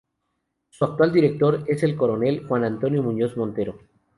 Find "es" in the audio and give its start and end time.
1.67-1.83